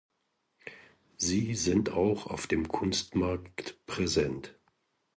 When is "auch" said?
1.91-2.25